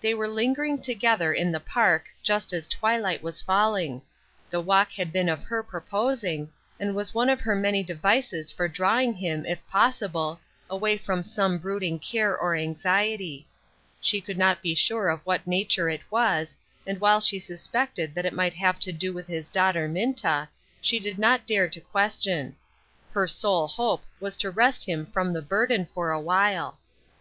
They 0.00 0.14
were 0.14 0.28
lingering 0.28 0.80
together 0.80 1.32
in 1.32 1.50
the 1.50 1.58
park, 1.58 2.06
just 2.22 2.52
as 2.52 2.68
twilight 2.68 3.20
was 3.20 3.40
falling. 3.42 4.00
The 4.48 4.60
walk 4.60 4.92
had 4.92 5.12
been 5.12 5.28
of 5.28 5.42
her 5.42 5.64
proposing, 5.64 6.52
and 6.78 6.94
was 6.94 7.14
one 7.14 7.28
of 7.28 7.40
her 7.40 7.56
many 7.56 7.82
devices 7.82 8.52
for 8.52 8.68
drawing 8.68 9.12
him, 9.12 9.44
if 9.44 9.58
possible, 9.66 10.38
away 10.70 10.96
from 10.96 11.24
some 11.24 11.58
brooding 11.58 11.98
care 11.98 12.38
or 12.38 12.54
anxiety; 12.54 13.44
she 14.00 14.20
could 14.20 14.38
not 14.38 14.62
be 14.62 14.72
sure 14.72 15.08
of 15.08 15.20
what 15.26 15.48
nature 15.48 15.88
it 15.90 16.02
was, 16.12 16.56
and 16.86 17.00
while 17.00 17.20
she 17.20 17.40
suspected 17.40 18.14
that 18.14 18.24
it 18.24 18.32
might 18.32 18.52
300 18.52 18.54
A 18.54 18.54
WAITING 18.54 18.72
WORKER. 18.72 18.76
have 18.76 18.80
to 18.84 18.92
do 18.92 19.12
with 19.12 19.26
his 19.26 19.50
daughter 19.50 19.88
Minta, 19.88 20.48
she 20.80 21.00
did 21.00 21.18
not 21.18 21.44
dare 21.44 21.68
to 21.70 21.80
question; 21.80 22.54
her 23.10 23.26
sole 23.26 23.66
hope 23.66 24.04
was 24.20 24.36
to 24.36 24.50
rest 24.52 24.84
him 24.84 25.06
from 25.06 25.32
the 25.32 25.42
burden 25.42 25.88
for 25.92 26.12
awhile. 26.12 26.78